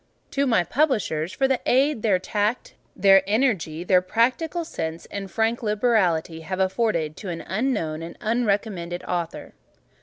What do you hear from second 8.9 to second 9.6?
Author.